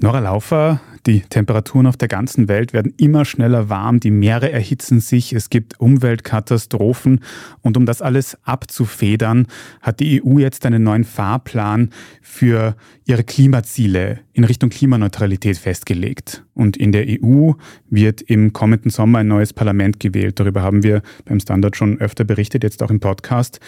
[0.00, 0.78] Nora Laufer,
[1.08, 5.48] die Temperaturen auf der ganzen Welt werden immer schneller warm, die Meere erhitzen sich, es
[5.48, 7.20] gibt Umweltkatastrophen
[7.62, 9.46] und um das alles abzufedern,
[9.80, 11.90] hat die EU jetzt einen neuen Fahrplan
[12.20, 12.76] für
[13.06, 16.44] ihre Klimaziele in Richtung Klimaneutralität festgelegt.
[16.52, 17.52] Und in der EU
[17.88, 20.38] wird im kommenden Sommer ein neues Parlament gewählt.
[20.38, 23.60] Darüber haben wir beim Standard schon öfter berichtet, jetzt auch im Podcast.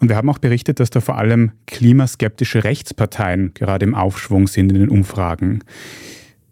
[0.00, 4.72] Und wir haben auch berichtet, dass da vor allem klimaskeptische Rechtsparteien gerade im Aufschwung sind
[4.72, 5.60] in den Umfragen.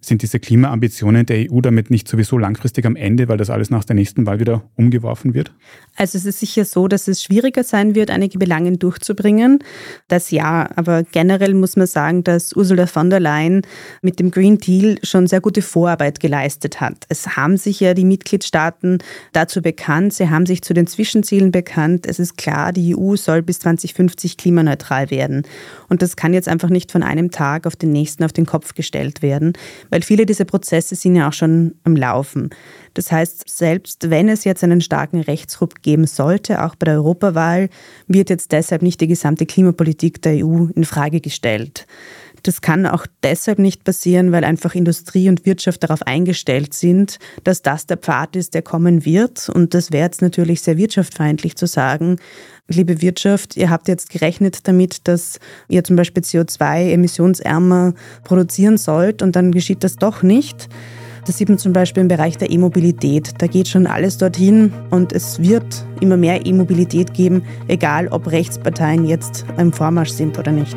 [0.07, 3.83] Sind diese Klimaambitionen der EU damit nicht sowieso langfristig am Ende, weil das alles nach
[3.83, 5.51] der nächsten Wahl wieder umgeworfen wird?
[5.97, 9.65] Also es ist sicher so, dass es schwieriger sein wird, einige Belangen durchzubringen.
[10.07, 13.63] Das ja, aber generell muss man sagen, dass Ursula von der Leyen
[14.01, 17.05] mit dem Green Deal schon sehr gute Vorarbeit geleistet hat.
[17.09, 18.99] Es haben sich ja die Mitgliedstaaten
[19.33, 22.07] dazu bekannt, sie haben sich zu den Zwischenzielen bekannt.
[22.07, 25.43] Es ist klar, die EU soll bis 2050 klimaneutral werden.
[25.89, 28.75] Und das kann jetzt einfach nicht von einem Tag auf den nächsten auf den Kopf
[28.75, 29.55] gestellt werden
[29.97, 32.51] weil viele dieser Prozesse sind ja auch schon am Laufen.
[32.93, 37.71] Das heißt, selbst wenn es jetzt einen starken Rechtsruck geben sollte, auch bei der Europawahl,
[38.07, 41.87] wird jetzt deshalb nicht die gesamte Klimapolitik der EU in Frage gestellt.
[42.47, 47.61] Das kann auch deshalb nicht passieren, weil einfach Industrie und Wirtschaft darauf eingestellt sind, dass
[47.61, 49.49] das der Pfad ist, der kommen wird.
[49.49, 52.19] Und das wäre jetzt natürlich sehr wirtschaftsfeindlich zu sagen,
[52.69, 59.23] liebe Wirtschaft, ihr habt jetzt gerechnet damit, dass ihr zum Beispiel CO2 emissionsärmer produzieren sollt
[59.23, 60.69] und dann geschieht das doch nicht.
[61.27, 63.35] Das sieht man zum Beispiel im Bereich der E-Mobilität.
[63.39, 69.05] Da geht schon alles dorthin und es wird immer mehr E-Mobilität geben, egal ob Rechtsparteien
[69.05, 70.77] jetzt im Vormarsch sind oder nicht.